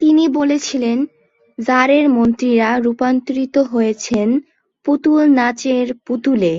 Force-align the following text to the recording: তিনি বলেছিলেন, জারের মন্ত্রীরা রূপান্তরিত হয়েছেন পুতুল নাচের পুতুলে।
তিনি 0.00 0.24
বলেছিলেন, 0.38 0.98
জারের 1.58 2.04
মন্ত্রীরা 2.08 2.68
রূপান্তরিত 2.84 3.56
হয়েছেন 3.72 4.28
পুতুল 4.86 5.22
নাচের 5.38 5.86
পুতুলে। 6.06 6.54